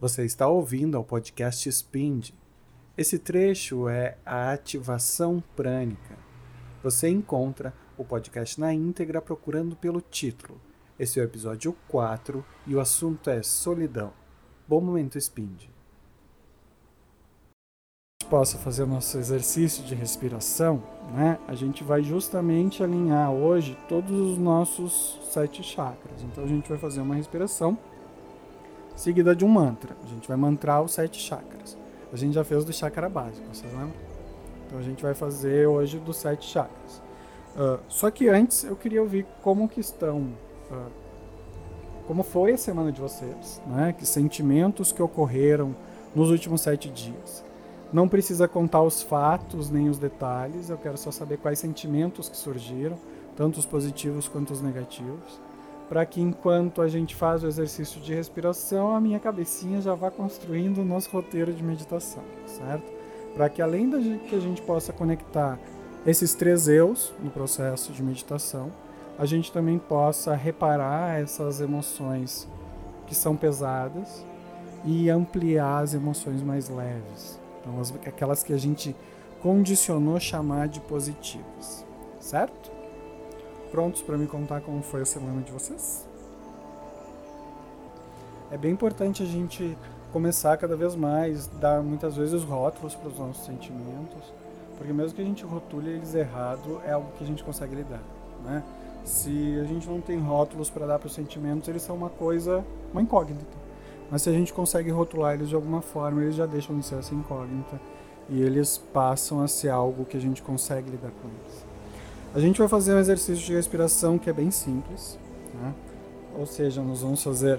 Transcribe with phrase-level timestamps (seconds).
[0.00, 2.30] Você está ouvindo ao podcast Spind.
[2.96, 6.16] Esse trecho é a ativação prânica.
[6.84, 10.60] Você encontra o podcast na íntegra procurando pelo título.
[10.96, 14.12] Esse é o episódio 4 e o assunto é solidão.
[14.68, 15.64] Bom momento, Spind.
[18.30, 20.80] Possa fazer o nosso exercício de respiração,
[21.12, 21.40] né?
[21.48, 26.22] A gente vai justamente alinhar hoje todos os nossos sete chakras.
[26.22, 27.76] Então a gente vai fazer uma respiração
[28.98, 29.96] seguida de um mantra.
[30.04, 31.78] A gente vai mantrar os sete chakras.
[32.12, 33.92] A gente já fez do chakra básico, vocês lembram?
[34.66, 37.00] Então a gente vai fazer hoje dos sete chakras.
[37.56, 40.32] Uh, só que antes eu queria ouvir como que estão,
[40.70, 40.90] uh,
[42.06, 43.94] como foi a semana de vocês, né?
[43.96, 45.74] Que sentimentos que ocorreram
[46.14, 47.44] nos últimos sete dias.
[47.92, 50.70] Não precisa contar os fatos nem os detalhes.
[50.70, 52.98] Eu quero só saber quais sentimentos que surgiram,
[53.36, 55.40] tanto os positivos quanto os negativos
[55.88, 60.10] para que enquanto a gente faz o exercício de respiração, a minha cabecinha já vá
[60.10, 62.92] construindo o nosso roteiro de meditação, certo?
[63.34, 65.58] Para que além da gente, que a gente possa conectar
[66.06, 68.70] esses três eus no processo de meditação,
[69.18, 72.46] a gente também possa reparar essas emoções
[73.06, 74.24] que são pesadas
[74.84, 77.40] e ampliar as emoções mais leves.
[77.60, 78.94] Então, as, aquelas que a gente
[79.40, 81.84] condicionou chamar de positivas,
[82.20, 82.77] certo?
[83.70, 86.06] Prontos para me contar como foi a semana de vocês?
[88.50, 89.76] É bem importante a gente
[90.12, 94.32] começar cada vez mais, dar muitas vezes rótulos para os nossos sentimentos,
[94.76, 98.00] porque mesmo que a gente rotule eles errado, é algo que a gente consegue lidar,
[98.44, 98.62] né?
[99.04, 102.64] Se a gente não tem rótulos para dar para os sentimentos, eles são uma coisa,
[102.92, 103.56] uma incógnita.
[104.10, 106.98] Mas se a gente consegue rotular eles de alguma forma, eles já deixam de ser
[106.98, 107.80] essa incógnita
[108.28, 111.67] e eles passam a ser algo que a gente consegue lidar com eles.
[112.34, 115.18] A gente vai fazer um exercício de respiração que é bem simples,
[115.54, 115.74] né?
[116.38, 117.58] ou seja, nós vamos fazer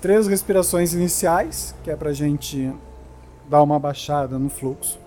[0.00, 2.72] três respirações iniciais, que é para a gente
[3.48, 4.98] dar uma baixada no fluxo,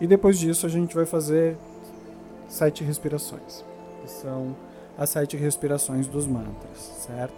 [0.00, 1.56] e depois disso a gente vai fazer
[2.48, 3.64] sete respirações,
[4.02, 4.56] que são
[4.96, 7.34] as sete respirações dos mantras, certo?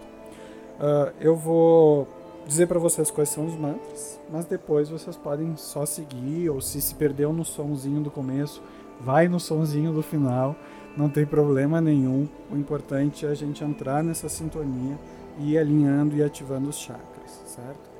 [0.79, 2.07] Uh, eu vou
[2.47, 6.81] dizer para vocês quais são os mantras, mas depois vocês podem só seguir, ou se
[6.81, 8.61] se perdeu no sonzinho do começo,
[9.01, 10.55] vai no sonzinho do final
[10.95, 12.27] não tem problema nenhum.
[12.51, 14.97] O importante é a gente entrar nessa sintonia
[15.39, 17.91] e ir alinhando e ativando os chakras, certo?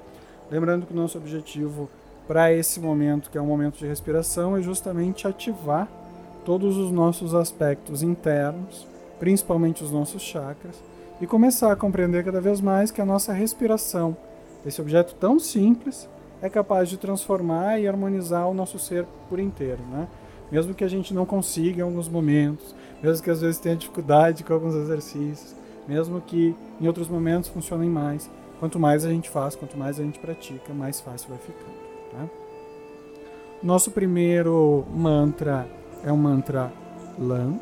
[0.50, 1.90] Lembrando que o nosso objetivo
[2.28, 5.90] para esse momento, que é um momento de respiração, é justamente ativar
[6.46, 8.88] todos os nossos aspectos internos,
[9.20, 10.82] principalmente os nossos chakras,
[11.20, 14.16] e começar a compreender cada vez mais que a nossa respiração,
[14.66, 16.08] esse objeto tão simples,
[16.42, 20.08] é capaz de transformar e harmonizar o nosso ser por inteiro, né?
[20.54, 24.44] Mesmo que a gente não consiga em alguns momentos, mesmo que às vezes tenha dificuldade
[24.44, 25.56] com alguns exercícios,
[25.88, 30.04] mesmo que em outros momentos funcionem mais, quanto mais a gente faz, quanto mais a
[30.04, 31.74] gente pratica, mais fácil vai ficando.
[32.12, 32.30] Tá?
[33.64, 35.68] Nosso primeiro mantra
[36.04, 36.72] é o mantra
[37.18, 37.56] LAN,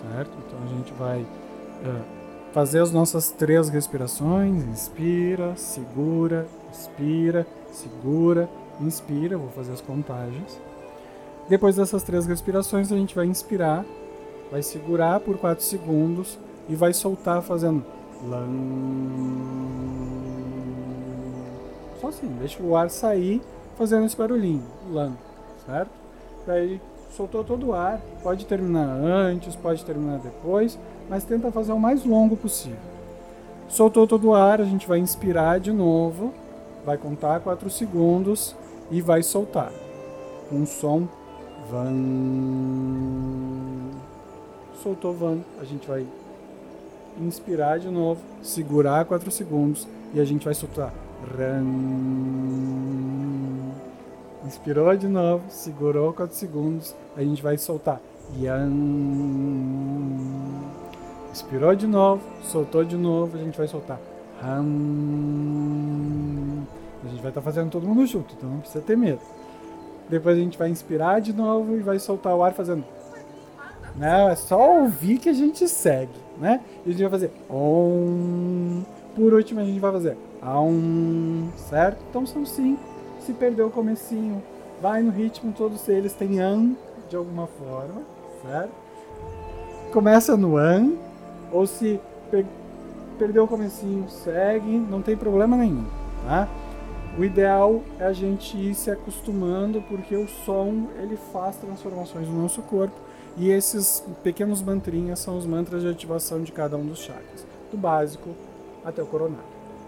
[0.00, 0.30] certo?
[0.46, 2.04] Então a gente vai uh,
[2.52, 8.48] fazer as nossas três respirações: inspira, segura, expira, segura,
[8.80, 9.36] inspira.
[9.36, 10.60] Vou fazer as contagens.
[11.48, 13.84] Depois dessas três respirações, a gente vai inspirar,
[14.50, 16.38] vai segurar por 4 segundos
[16.68, 17.84] e vai soltar fazendo.
[22.00, 23.42] Só assim, deixa o ar sair
[23.76, 25.12] fazendo esse barulhinho, lan,
[25.66, 25.90] certo?
[26.46, 26.80] Daí
[27.10, 30.78] soltou todo o ar, pode terminar antes, pode terminar depois,
[31.08, 32.78] mas tenta fazer o mais longo possível.
[33.68, 36.32] Soltou todo o ar, a gente vai inspirar de novo,
[36.84, 38.54] vai contar 4 segundos
[38.90, 39.72] e vai soltar.
[40.50, 41.08] Um som
[41.70, 43.12] Van.
[44.82, 45.38] Soltou van.
[45.60, 46.06] A gente vai
[47.20, 50.92] inspirar de novo, segurar 4 segundos e a gente vai soltar.
[51.36, 51.64] Ran.
[54.44, 58.00] Inspirou de novo, segurou 4 segundos, a gente vai soltar.
[58.40, 58.70] Yan.
[61.30, 63.98] Inspirou de novo, soltou de novo, a gente vai soltar.
[64.42, 64.58] A
[67.08, 69.20] gente vai estar tá fazendo todo mundo junto, então não precisa ter medo.
[70.12, 72.84] Depois a gente vai inspirar de novo e vai soltar o ar fazendo.
[73.96, 76.60] Não, é só ouvir que a gente segue, né?
[76.84, 78.82] E a gente vai fazer om.
[79.16, 82.04] Por último a gente vai fazer aum, certo?
[82.10, 82.82] Então são cinco.
[83.20, 84.42] Se perdeu o comecinho,
[84.82, 86.76] vai no ritmo, todos eles têm an
[87.08, 88.02] de alguma forma,
[88.42, 88.72] certo?
[89.94, 90.92] Começa no an,
[91.50, 91.98] ou se
[92.30, 92.44] per
[93.18, 95.86] perdeu o comecinho, segue, não tem problema nenhum,
[96.26, 96.48] tá?
[97.18, 102.40] O ideal é a gente ir se acostumando, porque o som ele faz transformações no
[102.40, 102.96] nosso corpo
[103.36, 107.76] e esses pequenos mantrinhas são os mantras de ativação de cada um dos chakras, do
[107.76, 108.30] básico
[108.84, 109.44] até o coronário.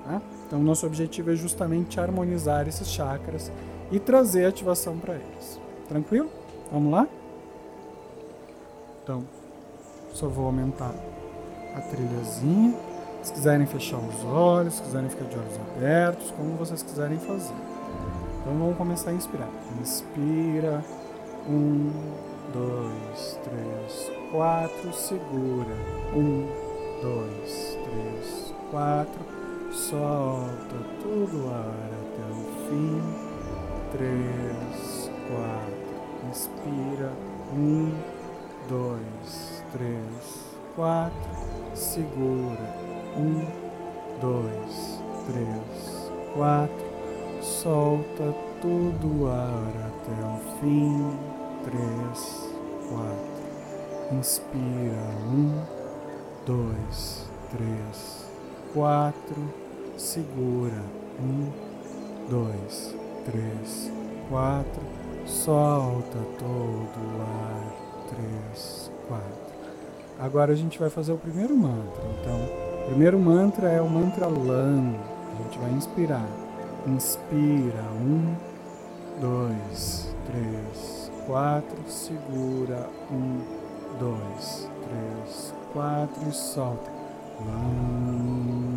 [0.07, 0.21] Né?
[0.47, 3.51] Então, nosso objetivo é justamente harmonizar esses chakras
[3.91, 5.59] e trazer ativação para eles.
[5.89, 6.29] Tranquilo?
[6.71, 7.09] Vamos lá?
[9.03, 9.25] Então,
[10.13, 10.95] só vou aumentar
[11.75, 12.94] a trilhazinha.
[13.25, 17.55] Se quiserem fechar os olhos, se quiserem ficar de olhos abertos, como vocês quiserem fazer.
[18.43, 19.49] Então vamos começar a inspirar.
[19.81, 20.85] Inspira.
[21.49, 21.91] Um,
[22.53, 24.93] dois, três, quatro.
[24.93, 25.75] Segura.
[26.15, 26.47] Um,
[27.01, 29.21] dois, três, quatro.
[29.73, 33.03] Solta todo o ar até o fim.
[33.91, 36.29] Três, quatro.
[36.29, 37.11] Inspira.
[37.55, 37.91] Um,
[38.69, 40.45] dois, três,
[40.77, 41.31] quatro.
[41.75, 42.84] Segura.
[43.17, 43.45] Um,
[44.21, 46.85] dois, três, quatro.
[47.41, 51.11] Solta todo o ar até o fim.
[51.65, 52.51] Três,
[52.89, 54.19] quatro.
[54.19, 55.05] Inspira.
[55.31, 55.63] Um,
[56.47, 58.27] dois, três,
[58.73, 59.65] quatro
[59.97, 60.83] segura.
[61.21, 61.51] Um,
[62.29, 62.95] dois,
[63.25, 63.91] três,
[64.29, 64.83] quatro.
[65.27, 67.85] Solta todo o ar.
[68.09, 69.55] Três, quatro.
[70.19, 72.05] Agora a gente vai fazer o primeiro mantra.
[72.21, 74.95] Então, primeiro mantra é o mantra LAM.
[75.33, 76.27] A gente vai inspirar.
[76.87, 77.83] Inspira.
[78.01, 78.35] Um,
[79.21, 81.77] dois, três, quatro.
[81.89, 82.89] Segura.
[83.11, 83.41] Um,
[83.99, 86.29] dois, três, quatro.
[86.29, 86.91] E solta.
[87.47, 88.75] LAM.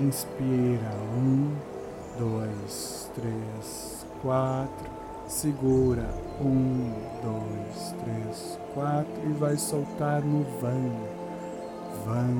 [0.00, 0.94] Inspira.
[1.16, 1.54] Um,
[2.18, 4.97] dois, três, quatro.
[5.28, 6.08] Segura.
[6.40, 6.92] Um,
[7.22, 9.30] dois, três, quatro.
[9.30, 10.90] E vai soltar no van.
[12.04, 12.34] Van.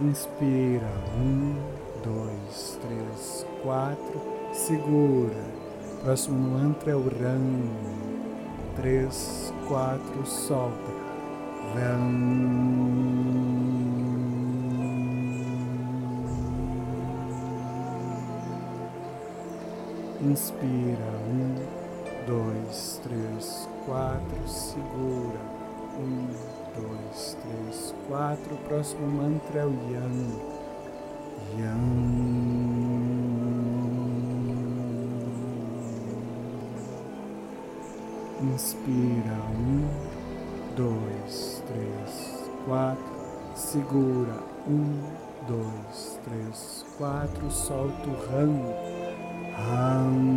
[0.00, 0.92] Inspira.
[1.16, 1.56] Um,
[2.04, 4.20] dois, três, quatro.
[4.52, 5.42] Segura.
[6.04, 8.02] Próximo mantra é o Ram
[8.76, 10.92] três, quatro, solta.
[20.24, 21.56] Inspira, um,
[22.28, 25.40] dois, três, quatro, segura,
[25.98, 26.28] um,
[26.80, 28.54] dois, três, quatro.
[28.54, 30.38] O próximo mantra é o Yang.
[31.58, 32.22] Yang.
[38.42, 39.38] Inspira.
[39.58, 39.88] Um,
[40.76, 43.04] dois, três, quatro.
[43.56, 44.38] Segura.
[44.68, 45.02] Um,
[45.48, 47.50] dois, três, quatro.
[47.50, 49.01] Solta o ram.
[49.56, 50.32] Ram.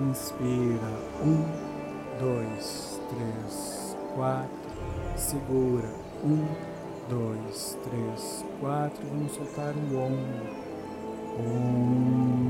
[0.00, 0.92] Inspira.
[1.22, 1.44] Um,
[2.18, 4.50] dois, três, quatro.
[5.16, 5.88] Segura.
[6.22, 6.46] Um,
[7.08, 9.06] dois, três, quatro.
[9.08, 10.64] Vamos soltar o ombro.
[11.40, 12.44] Um.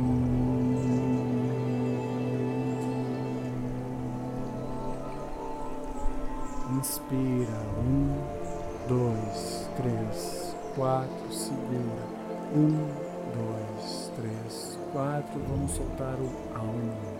[6.78, 7.60] Inspira.
[7.78, 8.44] Um,
[8.88, 11.32] dois, três, quatro.
[11.32, 12.14] Segura.
[12.54, 12.86] Um,
[13.34, 15.40] dois, três, quatro.
[15.48, 17.14] Vamos soltar o alma.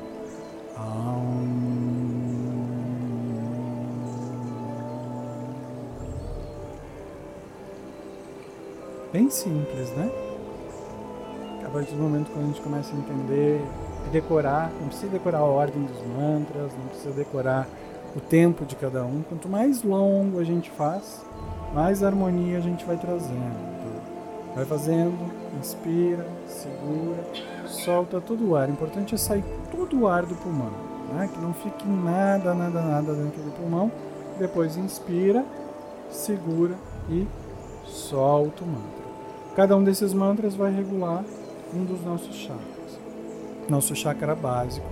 [9.15, 10.11] bem simples, né?
[11.65, 13.61] A partir do momento que a gente começa a entender
[14.09, 17.69] e decorar, não precisa decorar a ordem dos mantras, não precisa decorar
[18.17, 19.23] o tempo de cada um.
[19.23, 21.25] Quanto mais longo a gente faz,
[21.75, 23.75] mais harmonia a gente vai trazendo.
[24.55, 25.19] Vai fazendo,
[25.59, 27.25] inspira, segura,
[27.67, 28.69] solta todo o ar.
[28.69, 30.71] O importante é sair todo o ar do pulmão,
[31.13, 31.29] né?
[31.33, 33.91] que não fique nada, nada, nada dentro do pulmão.
[34.39, 35.45] Depois inspira,
[36.09, 36.77] segura
[37.11, 37.27] e
[37.85, 39.05] solta o mantra.
[39.57, 41.25] Cada um desses mantras vai regular
[41.75, 43.01] um dos nossos chakras.
[43.69, 44.87] Nosso chakra básico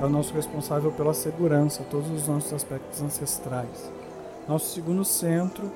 [0.00, 3.92] é o nosso responsável pela segurança, todos os nossos aspectos ancestrais.
[4.48, 5.70] Nosso segundo centro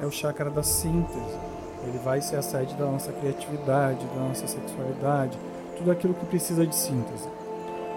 [0.00, 1.38] é o chakra da síntese.
[1.84, 5.38] Ele vai ser a sede da nossa criatividade, da nossa sexualidade,
[5.76, 7.28] tudo aquilo que precisa de síntese.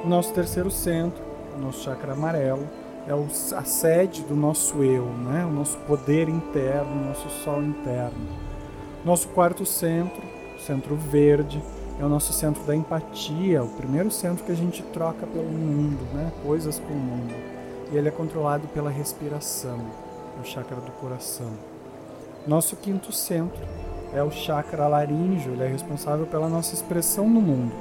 [0.03, 1.21] O nosso terceiro centro,
[1.57, 2.67] o nosso chakra amarelo,
[3.07, 5.45] é a sede do nosso eu, né?
[5.45, 8.27] o nosso poder interno, o nosso sol interno.
[9.03, 10.21] Nosso quarto centro,
[10.59, 11.61] centro verde,
[11.99, 16.05] é o nosso centro da empatia, o primeiro centro que a gente troca pelo mundo,
[16.13, 16.31] né?
[16.45, 17.33] coisas com o mundo.
[17.91, 19.79] E ele é controlado pela respiração,
[20.37, 21.51] é o chakra do coração.
[22.47, 23.61] Nosso quinto centro
[24.13, 27.71] é o chakra laríngeo, ele é responsável pela nossa expressão no mundo,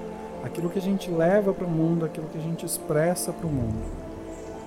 [0.44, 3.50] aquilo que a gente leva para o mundo, aquilo que a gente expressa para o
[3.50, 3.82] mundo.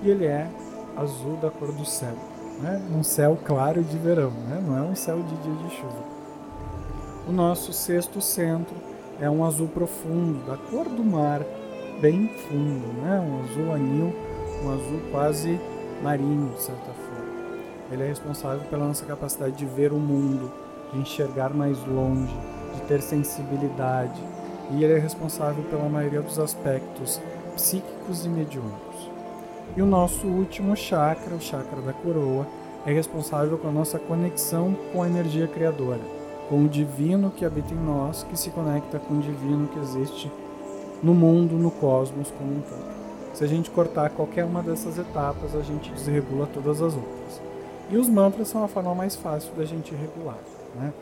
[0.02, 0.48] E ele é
[0.96, 2.14] azul da cor do céu.
[2.60, 2.80] né?
[2.90, 4.62] num céu claro de verão, né?
[4.66, 6.12] não é um céu de dia de chuva.
[7.28, 8.74] O nosso sexto centro
[9.20, 11.42] é um azul profundo, da cor do mar,
[12.00, 13.20] bem fundo, né?
[13.20, 14.14] um azul anil,
[14.64, 15.60] um azul quase
[16.02, 17.01] marinho, de certa forma.
[17.92, 20.50] Ele é responsável pela nossa capacidade de ver o mundo,
[20.90, 22.34] de enxergar mais longe,
[22.74, 24.18] de ter sensibilidade,
[24.70, 27.20] e ele é responsável pela maioria dos aspectos
[27.54, 29.10] psíquicos e mediúnicos.
[29.76, 32.46] E o nosso último chakra, o chakra da coroa,
[32.86, 36.00] é responsável pela nossa conexão com a energia criadora,
[36.48, 40.32] com o divino que habita em nós, que se conecta com o divino que existe
[41.02, 43.02] no mundo, no cosmos como um todo.
[43.34, 47.51] Se a gente cortar qualquer uma dessas etapas, a gente desregula todas as outras.
[47.92, 50.38] E os mantras são a forma mais fácil da gente regular.
[50.74, 50.92] Né?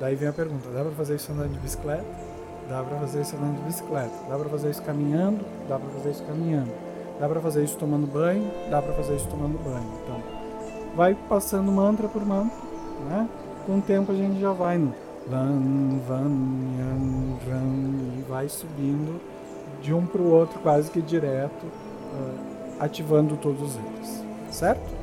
[0.00, 2.04] Daí vem a pergunta: dá para fazer isso andando de bicicleta?
[2.68, 4.14] Dá para fazer isso andando de bicicleta.
[4.28, 5.44] Dá para fazer isso caminhando?
[5.68, 6.72] Dá para fazer isso caminhando.
[7.20, 8.50] Dá para fazer isso tomando banho?
[8.68, 9.88] Dá para fazer isso tomando banho.
[10.02, 10.20] Então,
[10.96, 12.58] vai passando mantra por mantra,
[13.08, 13.28] né?
[13.64, 14.92] Com o tempo a gente já vai no
[15.28, 16.30] van, van,
[16.78, 19.20] yan, ran, e vai subindo
[19.80, 21.66] de um para o outro quase que direto,
[22.80, 25.01] ativando todos eles, certo?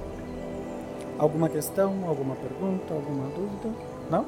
[1.20, 3.70] Alguma questão, alguma pergunta, alguma dúvida?
[4.10, 4.26] Não?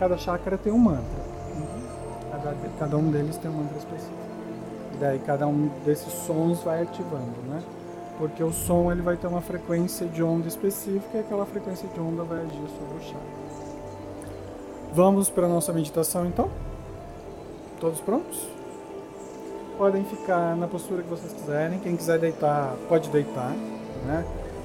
[0.00, 1.24] Cada chakra tem um mantra.
[2.32, 4.18] Cada, cada um deles tem um mantra específico.
[4.92, 7.62] E daí cada um desses sons vai ativando, né?
[8.18, 12.00] Porque o som ele vai ter uma frequência de onda específica e aquela frequência de
[12.00, 13.44] onda vai agir sobre o chakra.
[14.92, 16.50] Vamos para a nossa meditação então?
[17.78, 18.48] Todos prontos?
[19.78, 21.78] Podem ficar na postura que vocês quiserem.
[21.78, 23.50] Quem quiser deitar, pode deitar.
[24.06, 24.24] Né?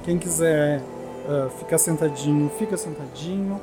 [0.09, 3.61] Quem quiser uh, ficar sentadinho, fica sentadinho.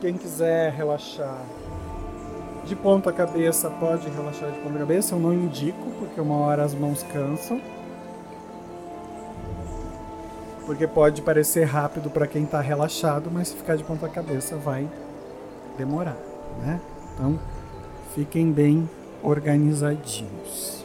[0.00, 1.42] Quem quiser relaxar
[2.64, 5.16] de ponta cabeça, pode relaxar de ponta cabeça.
[5.16, 7.60] Eu não indico, porque uma hora as mãos cansam.
[10.64, 14.88] Porque pode parecer rápido para quem está relaxado, mas se ficar de ponta cabeça vai
[15.76, 16.16] demorar,
[16.64, 16.80] né?
[17.14, 17.40] Então,
[18.14, 18.88] fiquem bem
[19.20, 20.79] organizadinhos.